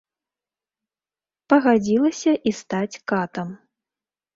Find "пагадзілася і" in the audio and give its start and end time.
1.55-2.59